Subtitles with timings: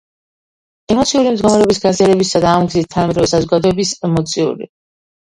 [0.95, 4.75] ემოციური მდგომარეობის გაზიარებისა და ამ გზით თანამედროვე საზოგადოების ემოციური